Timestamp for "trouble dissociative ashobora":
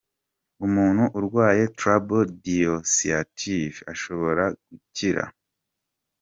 1.77-4.43